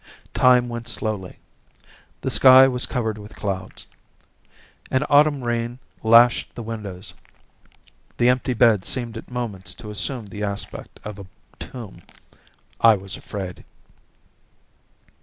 Time 0.33 0.67
went 0.67 0.87
slowly. 0.87 1.37
The 2.21 2.31
sky 2.31 2.67
was 2.67 2.87
covered 2.87 3.19
with 3.19 3.35
clouds. 3.35 3.85
An 4.89 5.03
autumn 5.09 5.43
rain 5.43 5.77
lashed 6.01 6.55
the 6.55 6.63
windows. 6.63 7.13
The 8.17 8.27
empty 8.27 8.55
bed 8.55 8.83
seemed 8.83 9.15
at 9.15 9.29
moments 9.29 9.75
to 9.75 9.91
assume 9.91 10.25
the 10.25 10.41
aspect 10.41 10.99
of 11.03 11.19
a 11.19 11.27
tomb. 11.59 12.01
I 12.79 12.95
was 12.95 13.15
afraid. 13.15 13.63